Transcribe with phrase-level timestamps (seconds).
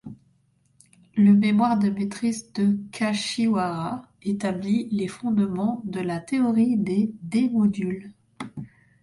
[1.15, 8.11] Le mémoire de maîtrise de Kashiwara établit les fondements de la théorie des D-modules.